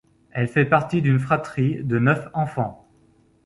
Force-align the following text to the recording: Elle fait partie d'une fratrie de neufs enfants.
Elle 0.31 0.47
fait 0.47 0.65
partie 0.65 1.03
d'une 1.03 1.19
fratrie 1.19 1.83
de 1.83 1.99
neufs 1.99 2.27
enfants. 2.33 2.89